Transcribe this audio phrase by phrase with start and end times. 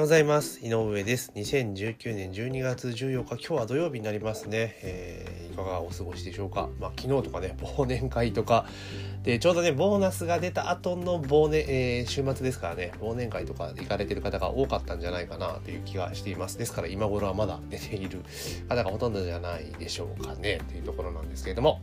[0.00, 0.60] ようございます。
[0.64, 1.30] 井上です。
[1.36, 4.78] 2019年12月14日、今日は土曜日になりますね。
[4.82, 6.70] えー、いかがお過ごしでしょうか。
[6.80, 8.64] まあ、昨日とかね、忘年会とか、
[9.24, 16.56] で、ちょうどね、ボーナスが出た後の忘年、えー、週末ですからね、忘年会とか行かれてる方が多かったんじゃないかなという気がしています。
[16.56, 18.24] ですから今頃はまだ出ている
[18.70, 21.82] 方がほとんどじゃないでしょうかね、というところなんですけれども。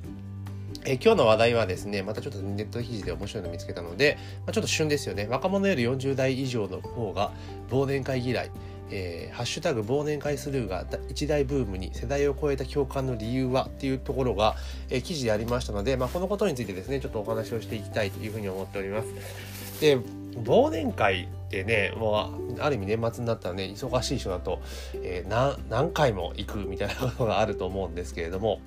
[0.90, 5.28] え今日の話題はですね、またちょっとネット記事で面白いの見つけたので、まあ、ちょっと旬ですよね。
[5.30, 7.34] 若者より40代以上の方が
[7.70, 8.52] 忘年会嫌い、
[8.90, 14.56] えー、ハッシュタグ忘年会スルーが一大ブームに世代を超えた共感の理由はっていうところが、
[14.90, 19.82] えー、記事でありましたので、まあ、このことについてですね、ちょっとお話をしていきたいというふうに思っております。
[19.82, 24.62] で、忘年会ってね、もう、ある意味年末になったらね、忙しい人だと、
[25.04, 28.62] えー、何回も行くみたいなことがあると思うんですけれども、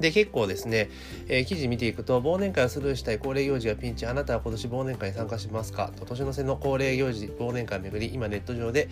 [0.00, 0.88] で、結構ですね、
[1.28, 5.92] えー、記事見ていくと、忘年会をスルーしたい恒例行事がピンチ、あなたは今年忘年会に参加しますか？
[5.94, 8.88] と、年の瀬の恒例行事、忘年会をめぐり、今ネット上で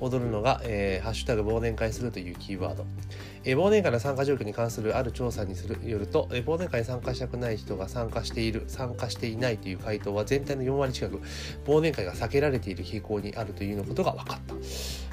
[0.00, 2.84] 踊るのが、えー、ハッシュタグ忘年会するというキーワード。
[3.44, 11.22] えー、忘年会の参加状況に関するある調査にするよると、え、忘年会に参加したくない人が参加している、参加していないという回答は全体の4割近く、
[11.64, 14.54] 忘年会が避けられている傾向にあるというのことが分かった。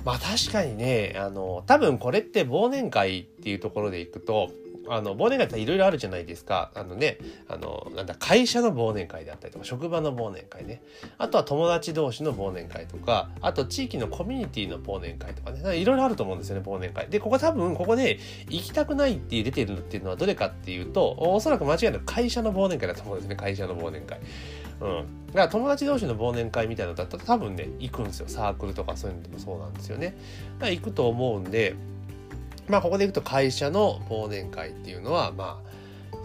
[0.03, 4.51] まあ確かにね、あの、多分これって忘年会っていうところでいくと、
[4.89, 6.71] あの、忘年会っていろいろあるじゃないですか。
[6.75, 10.81] あのね、あの、なんだ、会社の忘年会であったりとか、職場の忘年会ね。
[11.17, 15.77] あとは友達同士の忘年会とか、あと地域のコミュニティの忘年会とかね。
[15.77, 17.07] いろいろあると思うんですよね、忘年会。
[17.09, 24.19] で、ここ多分、ここで行きたくないって出てるっていうのはどれかっていうと、おそらく間違いなく会社の忘年会だと思うんですね、会社の忘年会。
[24.81, 25.05] うん。
[25.27, 28.27] だから友達同士の忘年会みたいなのだったら多分ね、行くんですよ。
[28.27, 30.15] サークルとかそういうのでもそうなんですよね。
[30.59, 31.75] だから行くと思うんで、
[32.67, 35.66] まあここでいくと会社の忘年会っていうのはまあ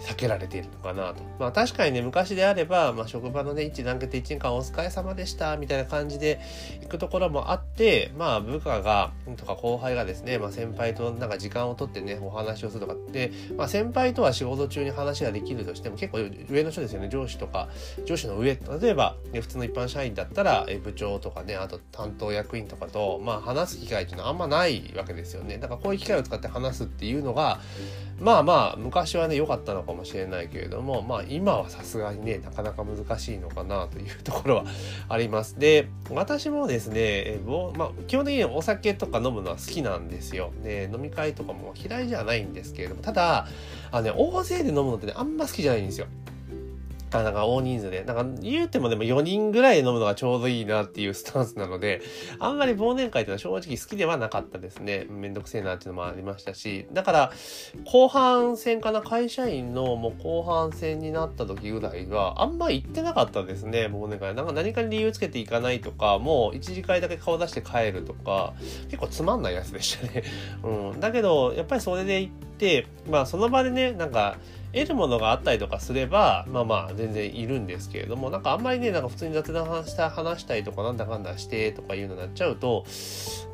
[0.03, 1.23] 避けられているのかなと。
[1.39, 6.41] まあ確かにね、昔であれば、まあ職場のね、一致団結一年間お疲れ様でした、みたいな感じで
[6.83, 16.19] 行くところもあって、まあ部下が、とか後輩がですね、まあ先輩となんか時間をとってね、お話をするとかって、まあ先輩とは仕事中に話ができるとしても、結構
[16.51, 17.69] 上の人ですよね、上司とか、
[18.05, 25.59] 上司の上、例えば、ね、普通の一般社員だったら、部長とかね、あと担当役員とかと、まあ話す機会っていうのはあんまないわけですよね。
[25.59, 27.61] だからこういう機会を使って話すっていうのが、
[28.21, 34.65] まあまあ、昔はね、良かったのかもしれないけれども、まあ今はさすがにね、なかなか難しいのかなというところは
[35.09, 35.59] あります。
[35.59, 37.41] で、私もですね、え
[37.77, 40.53] まあ、基本的にお酒とか飲むのは好きなんですよ。
[40.63, 43.47] で、飲み会とかも嫌いじゃないんですけれども、ただ、
[43.91, 46.07] あのね、大勢で飲むのってね、あんま好きじゃないんですよ。
[47.13, 48.05] あ、なんか大人数で。
[48.05, 52.01] なんか言うてもでも4人ぐらい飲むのがちょうどいいなっていうスタンスなので、
[52.39, 55.07] あんまり忘年会ってのは正直好きではなかったですね。
[55.09, 57.33] めんどくせえなっていうのもありましたし、だから、
[57.85, 64.35] 後半戦かな、会社員のもう後半戦になった時ぐらいは、あんま行ってなかったですね、忘年会。
[64.35, 68.55] なんか何かに理由つけていかないとか、もう一次会だけ顔出して帰るとか、
[68.87, 70.23] 結構つまんないやつでしたね。
[70.63, 71.01] うん。
[71.01, 74.37] だけど、やっぱりそれで行って、まあその場でね、なんか、
[74.73, 82.85] 得るものがあったりとかすれば、まあまあ全然いるんですけれども、なんかあんまりね、なんか普通に雑談した話したりとかなんだかんだしてとかいうのになっちゃうと、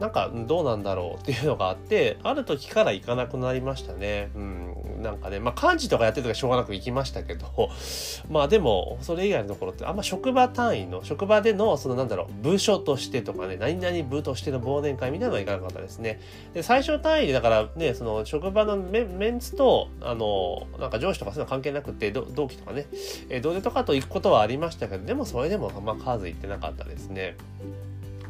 [0.00, 4.30] なんかどうなんだろうっていうのがあって、ある時から行かなくなりましたね。
[4.34, 4.68] うん。
[5.02, 7.70] なんかね、まあ漢字とかやってる時はしょうがなく行きましたけど、
[8.30, 16.20] まあでも、それ以外のところってあんま職場単位の、職場での、そのなんだろう、部署としてとかね、何々部としての忘年会みたいなのは行かなかったですね。
[16.54, 22.86] で、最小単位でだからね、その職場のメメンツと、あの、なんか上司とかそういうの関係なくて、同期とかね、
[23.28, 27.36] えー、同僚とかと行くことはありましたけど、でもそれでもあん、ま数行ってなかったですね。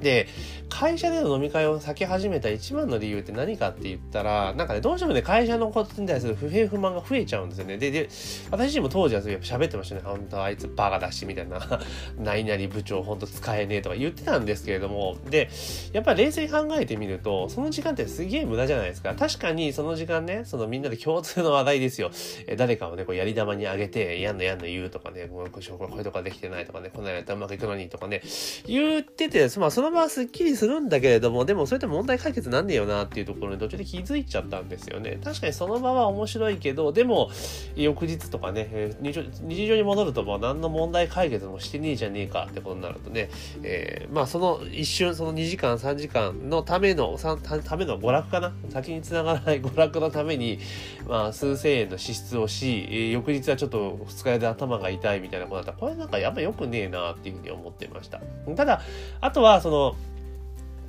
[0.00, 0.28] で、
[0.68, 7.78] 会社での飲み会を避け始めた一番の理由って何かって言ったら、なんかね、どうしてもね、会社のことに対する不平不満が増えちゃうんですよね。
[7.78, 8.08] で、で、
[8.50, 10.02] 私自身も当時はやっぱ喋ってましたね。
[10.04, 11.58] 本当あいつバカだし、みたいな。
[12.18, 15.48] 何々部長本当使えねえとか言ってたんですけれども、で、
[15.92, 19.14] やっぱり冷静に考えてみると、その時間ってすげえ無駄じゃないですか。
[19.14, 22.10] 確かにその時間ね、そのみんなで共通の話題ですよ。
[22.46, 28.22] え誰かをね、こうやり玉にあげて、やんのやんの言うとかね、こうこれとかできてないとかね、こんなやったらうまくいくのにとかね、
[28.66, 35.18] 言ってて、まあその場はすっきりするんだけれども、でもそれって問題解決なんねえよなっていうところに途中で気づいちゃったんですよね。
[35.22, 37.30] 確かにその場は面白いけど、でも、
[37.76, 43.30] 翌日とかね、えー、日常に戻るともう何の問題解決もしてねえじゃねえかってことになるとね、
[43.62, 48.52] えー、まあその一瞬、その2時間、3時間のための、ための娯楽かな？
[48.70, 50.58] 先に繋がらない 娯楽のために、
[51.06, 58.20] まあ数千円の支出をし、翌日はちょっと二日酔いで頭が痛いみたいなことだったら、これなんかやっぱ良くねえなっていうふうに思ってました。
[58.56, 58.82] ただ、
[59.20, 59.94] あとはその、 그래서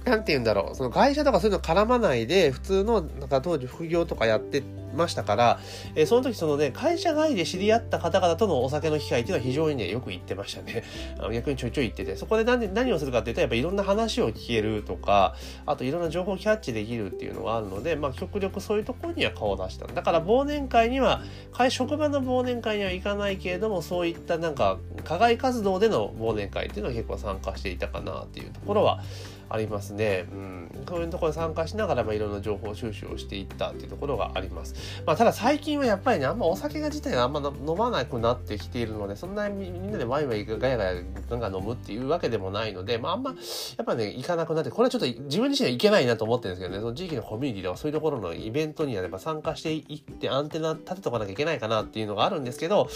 [0.05, 4.63] なんて言うんだろう、その会社とかそういうの絡まないで、普通の、なんか当時副業とかやって
[4.95, 5.59] ましたから、
[5.95, 10.83] えー、その時そのね、会社外で知り合った方々とのお酒の機会っていうのは非常にね、よく行ってましたね。
[11.19, 15.35] あの逆にちょいちょい行ってて、そこで何何をするかっていうと、やっぱいろんな話を聞けるとか、
[15.65, 19.87] あといろんな情報をキャッチできるっていうのがあるので、まあ極力そういうところには顔を出した。
[19.87, 21.21] だから忘年会には、
[21.51, 29.01] 会職場の忘年会には行かないけれども、そういったなんか、課外活動での忘年会っていうのは結構参加していたかなっていうところは、
[29.49, 30.25] ありますね。
[30.31, 30.85] うん。
[30.87, 34.75] そういうところに参加しながら、まあ、いろんな情報収集をしていったっていうところがあります。
[35.05, 40.93] まあ、ただ最近はやっぱりね、あんまお酒が自体があんま飲まなくなってきているので、そんなにみんなでワイワイガヤガヤ
[41.29, 43.35] ガンガン飲むっていうわけでもないので、まあ、あんま、や
[43.83, 52.89] っぱね、行かなくなって、これはちょっと自分自身はいけないなと思ってるんですけどね、その地域のコミュニティではそういうところのイベントにはやっぱ参加していってアンテナ立てとかなきゃいけないかなっていうのがあるんですけど、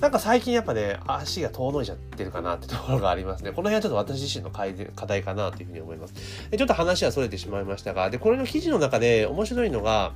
[0.00, 3.50] なんか最近やっぱね、足が遠のいちゃってるかなってところがありますね。
[3.50, 5.89] この辺はちょっと私自身の課題かなというふうに思います。
[6.50, 10.12] でちょっと話は逸れてしまいましたが、で、これの記事の中で面白いのが、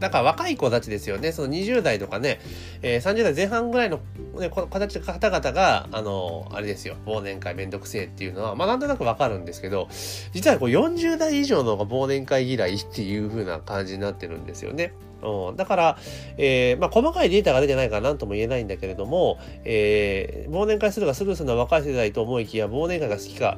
[0.00, 1.32] だから若い子たちですよね。
[1.32, 2.40] その20代とかね、
[2.82, 4.00] えー、30代前半ぐらいの、
[4.38, 9.88] ね、形の方々が、あの、あれですよ、忘年会めんどくせえっていうのは、まあなんとなくわかるんですけど、
[10.32, 14.92] 実はこう40代以上の方が忘年会嫌いっていう風な感じになってるんですよね。
[15.22, 15.98] うん、だから、
[16.36, 23.56] えー、まあ、細かいデータが出てないから何とも言えないんだけれども、えー、忘年会するがスルーするのは若い世代と思いきや、忘年会が好きか、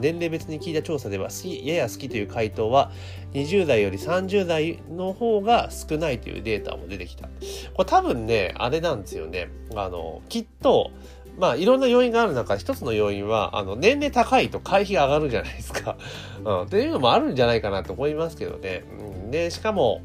[0.00, 2.90] 年齢別に聞いた調査では好きやや好きという回答は
[3.32, 7.28] 20代より30代の方が少ないというデータも出てきた。
[7.74, 9.48] これ多分ね、あれなんですよね。
[9.74, 10.90] あの、きっと、
[11.38, 15.96] まあいろんな要因がある中、一つの要因は、あの、年齢高いと会費が上がるじゃないですか。
[16.44, 16.62] うん。
[16.62, 18.84] っていうのもあるんじゃないかなと思いますけどね。
[18.98, 20.00] うん、で、しかも、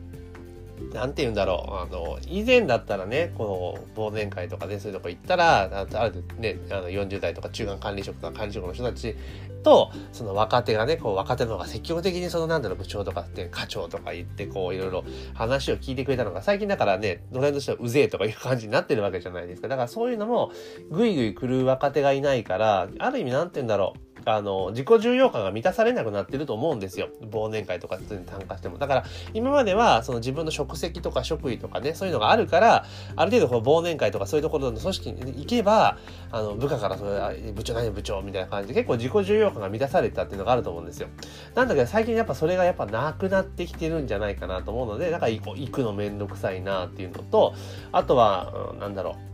[0.94, 1.74] なんて言うんだろう。
[1.76, 9.16] あの、以前だったらね、この忘年会とかね、そういうとこ行ったら、あるね、あの40代とか中間管理職とか管理職の人たち
[9.64, 15.04] と、その若手がね、こう若手の方が積極的にそのなんだろう、部長とかって課長とか言って、こういろいろ
[15.34, 19.68] 話を聞いてくれたのが、最近だからね、ドライとしてはうぜえとかいう感じになってるわけじゃないですか。
[19.68, 20.52] だからそういうのも、
[20.90, 24.11] ぐいぐい来る若手がいないから、ある意味なんて言うんだろう。
[24.26, 27.10] あの、自己重要感が満たされなくなってると思うんですよ。
[27.32, 28.78] 忘年会とか普通に参加しても。
[28.78, 29.04] だから、
[29.34, 32.86] 今までは、その自分の職責とか職位とかね、そういうのがあるから、
[33.16, 35.98] ある程度こう忘年会とかそういうところの組織に行けば、
[36.32, 41.08] あの、部下からそれ、部長何部長みたいな感じで結構自己重要感が満たされたっていうのがあると思うんですよ。
[41.56, 47.54] なんだけど最近やっぱそれがやっぱなくなってきてるんじゃないかなと思うので、だから行くのめんどくさいなっていうのと、
[47.92, 49.32] あとは、うん、なんだろう。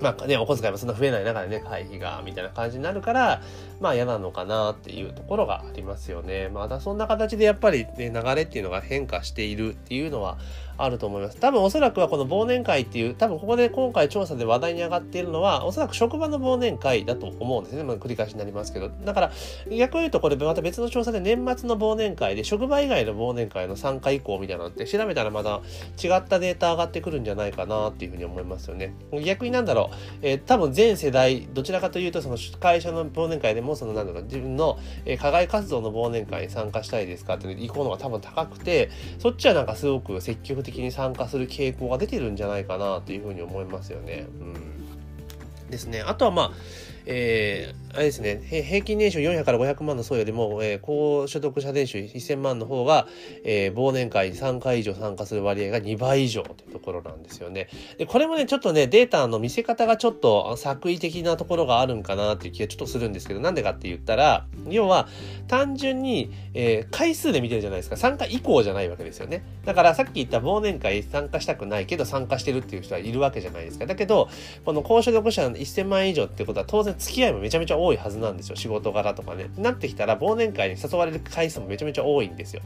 [0.00, 3.40] まあね、お小遣いもそんな増えない中でね、会費が、みたいな感じになるから、
[3.80, 6.48] まあ嫌なのかなっていうところがありますよね。
[6.48, 10.38] まだそんな形でやっぱりね、流れっていうのが変化しているっていうのは
[10.78, 11.38] あると思います。
[11.38, 17.84] 多分おそらくはこの忘年会っていう、多分ここで今回調査で話題に上がっているのは、おそらく職場の忘年会だと思うんですね。
[17.84, 18.90] まあ、繰り返しになりますけど。
[19.04, 19.32] だから、
[19.70, 25.60] 逆を言うとこれまた別の調査で年末の忘年会で、職場以外の忘年会の参加以降みたいなのって調べたらまだ
[26.02, 28.94] 違ったデータ上がってくるんじゃないかなっていうふうに思いますよね。
[29.24, 37.34] 逆になんだろう、えー、多分全世代、どちらかというとその会社の忘年会でも、そのなんだろう、自分の、え、課外活動の忘年会に参加したいですか？
[37.34, 44.26] っていう意向のが多分高くて、そっちはなんかすごく積極的に参加する傾向が出てるんじゃないかなというふうに思いますよね。
[44.40, 44.44] う
[45.66, 46.00] ん、ですね。
[46.00, 46.52] あとはまあ、
[47.06, 53.06] えー、あれですね、平均年収400から500万の層よりも、えー、高所得者年収1000万の方が、
[53.44, 57.68] えー、忘年会に3回以上参加する割合が2倍以上というところなんですよね。
[57.96, 65.08] で、これもね、ちょっとね、データの見せ方がちょっと作為的なところがあるんかなっていう気がちょっとするんですけど、なんでかって言ったら、要は、
[65.46, 67.96] 単純に、えー、回数で見てるじゃないですか。
[67.96, 69.44] 参加以降じゃないわけですよね。
[69.64, 73.86] だからさっき言った忘年会参加したくないけど参加してるっていう人はいるわけじゃないですか。
[73.86, 74.28] だけど、
[74.64, 78.56] この高所得者1000万以上ってことは当然付き合いもめちゃめちゃ多いはずなんですよ。
[78.56, 79.50] 仕事柄とかね。
[79.56, 82.62] なってきたら忘年会に誘われる回数もめちゃめちゃ多いんですよ。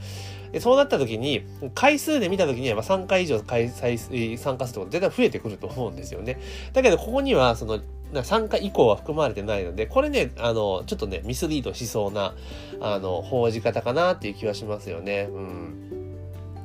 [0.52, 1.44] でそうなった時に、
[1.74, 6.38] 回数で見た時には3回以上開催、参加すると絶対増えてくると思うんですよね。
[6.72, 7.80] だけどここにはその
[8.24, 12.34] 参加以降は含まれてないので、これね、あの、ちょっとね、ミスリードしそうな、
[12.80, 15.28] あの、報じ方かなっていう気はしますよね。
[15.30, 15.99] うん。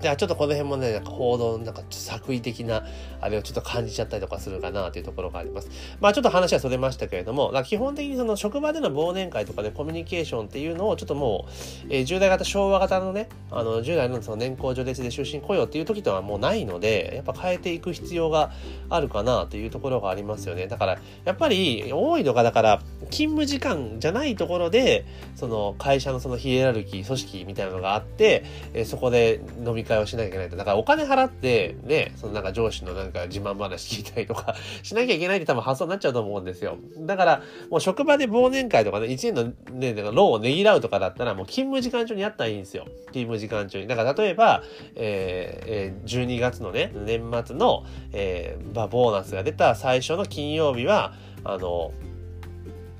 [0.01, 2.85] じゃあちょっとこの辺もね、なんか報道なんか作為的な
[3.21, 5.69] あれをちょっと感じちゃったりとかするかなというところがあります。
[5.99, 18.51] まあちょっと話はそれましたけれども、基本的にその職場での忘年会とかで、ね、コミュニケーションっていうのをちょっともう、えー、10代型昭和型のね、あの10代のその年功序列で終身雇用っていう時とはもうないので、やっぱ変えていく必要が
[18.89, 20.67] あるかなというところがありますよね。
[20.67, 30.55] だからやっぱり多いのがだから勤務時間じゃないところで、その会社のそのヒエラルキー、組織みたいなのがあって、えー、そこで飲み会をしなきゃいけないと。
[30.55, 36.77] だからお金払って、ね、そのなんか上司のなんか自慢話聞いたりとか しなきゃいけないって多分発想になっちゃうと思うんですよ。
[36.99, 39.43] だから、もう職場で忘年会とかね、1年の
[39.79, 42.85] ね、ローをねぎらうとかだったら、もう勤務時間中にやったらいいんですよ。
[43.07, 43.87] 勤務時間中に。
[43.87, 44.63] だから例えば、
[44.95, 51.13] えー、12月のね、年末の、えー、まあ、ボーナスが出た最初の金曜日は、
[51.43, 51.91] あの、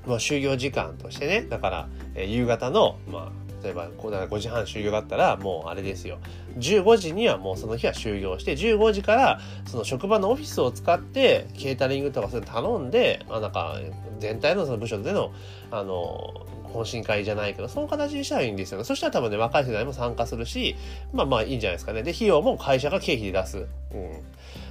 [0.06, 6.18] まあ、就業時間としてね、だから、えー、夕方の、まあ、例えば5時半終業だったらもうあれですよ
[6.58, 13.76] 15時にはもうその日は終業して15時からその職場のオフィスを使ってケータリングとかそういうの頼んで、まあ、なんか
[14.18, 15.32] 全体のその部署での
[15.70, 16.46] あの
[16.76, 18.84] 懇親会じゃないけど、その形にしたらいいんですよね。
[18.84, 20.76] そしたら多分ね、若い世代も参加するし、
[21.12, 22.02] まあまあいいんじゃないですかね。
[22.02, 23.58] で、費用も会社が経費で出す。
[23.58, 23.66] うん。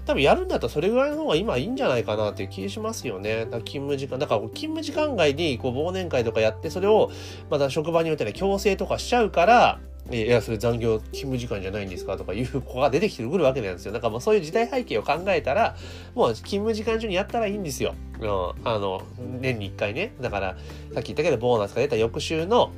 [0.05, 3.45] 多分やるんだったらそれぐらいの方が今いいんじゃないかなっていう気しますよね。
[3.45, 7.11] だ勤務時間、だから勤務時間外にこう忘年会とかやって、それを
[7.49, 9.79] また職場によっては強制とかしちゃうから、
[10.11, 13.91] いや、それ残業勤務時間じゃないんですかとかいう子が出てきてくるわけなんですよ。
[13.91, 15.75] だからもうそういう時代背景を考えたら、
[16.13, 17.95] もう勤務時間中にやったらいいんですよ。
[18.19, 18.27] うん、
[18.63, 19.01] あの、
[19.41, 20.13] 年に1回ね。
[20.21, 20.57] だから、
[20.93, 22.71] さっき言ったけど、ボーナスが出た翌週の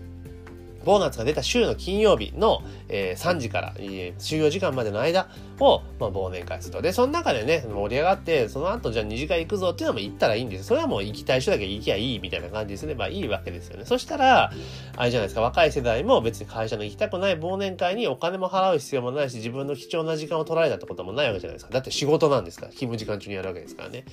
[0.88, 5.27] ボーナスが出た週の金曜日の、えー、3時から、えー、就業時間までの間
[5.59, 6.81] を、まあ、忘年会すると。
[6.81, 13.85] で、その中でね、盛り上がって、その後じゃあ二次会行くぞっていうのも行ったらいいんですそれはもう行きたい人だけ行きゃいいみたいな感じにすればいいわけですよね。
[13.85, 14.51] そしたら、
[14.95, 21.71] あれじゃないですか、若い世代も別に会社の行きたくない忘年会にお金も払う必要もないし、自分の貴重な時間を取られたってこともないわけじゃないですか。
[21.71, 24.05] だって仕事なんですから、勤務時間中にやるわけですからね。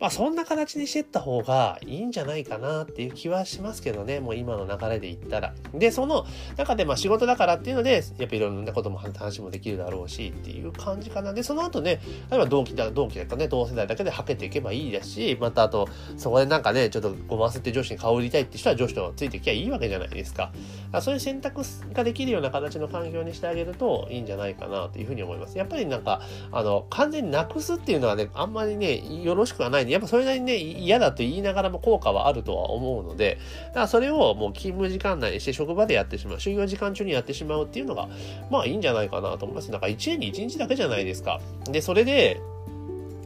[0.00, 5.54] まあ、そんな形にしてった方がいいんじゃないかなっていう気はしますけどね、もう今の流れで言ったら。
[5.74, 6.26] で、その
[6.56, 11.32] 中でまあ仕事だからっていうので、やっぱいろんなことも話もできるだろうしっていう感感じかな。
[11.32, 20.38] で、その後ね、例えば同期だ、同期だとね、同世代だけではけていけばいいですし、またあと、そこでなんかね、ちょっとごませて上司に顔売りたいって人は上司とついてきゃいいわけじゃないですか。
[20.38, 25.58] かそういう選択ができるような形の環境にしてあげるといいんじゃないかなというふうに思います。
[25.58, 38.08] やっぱりなんか、あの、完全になくすっていうのはね、あんまりね、よろしくはないんで、やっぱそれなりにね、嫌だと言いながらも効果はあるとは思うので、だからそれをもう勤務時間内にして職場でやってしまう、就業時間中にやってしまうっていうのが、
[38.50, 39.70] まあいいんじゃないかなと思います。
[39.70, 41.40] なんか1年に1日だけじゃないですか。
[41.70, 42.40] で、それで、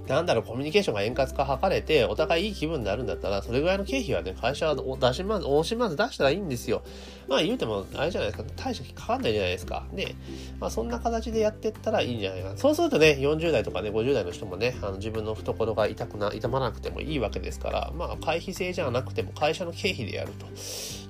[0.09, 6.83] なんだろう、コミュニケーションが円滑化図れて、お互いいい気分になるんだったら、それぐらいの経費はね、会社は出します、惜しまず出したらいいんですよ。
[7.29, 9.87] まあ言うても、あれじゃないですか、大したかかんないじゃないですか。
[9.93, 10.17] ね。
[10.59, 12.57] まあそんな形でやってったらいいんじゃないかな。
[12.57, 20.47] そうするとね、40代とかね、50代の人もね、あの自分の懐が痛くな、痛まなくてもいいわけですから、まあ会費制じゃなくても会社の経費でやると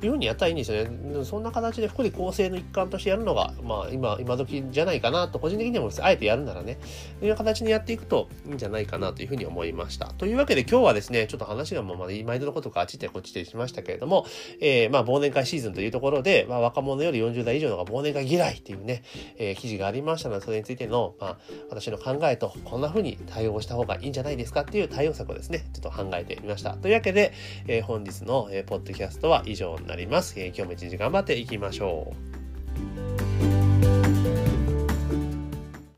[0.06, 1.24] いうふうにやったらいいんですよね。
[1.24, 6.78] そんな形で福利厚生の一環としてやるのが、まあ今、今時じゃないかなと、個人的にもあえてやるならね、
[7.20, 9.82] という形にやっていくといいんじゃないかなというふうに思いま。
[9.92, 10.06] した。
[10.18, 14.26] というわけで今日はですね、ちょっと話がもうま毎度のことかあっちてこっちでしましたけれども、
[14.60, 19.04] えー、まあ忘年会シーズンというところで、まあ若者より40代以上のが忘年会嫌いっていうね、
[19.36, 21.38] えー、記事がありましたので、それについての、まあ
[21.70, 26.74] 私の考えと、こんな風に対応した方がいいんじゃないですかっていう対応策をですね、ちょっと考えてみました。
[26.74, 27.32] というわけで、
[27.66, 30.40] えー、本日の、えー、ポッドキャストは以上になりますなります。
[30.40, 32.41] えー、今日も一日頑張っていきましょう。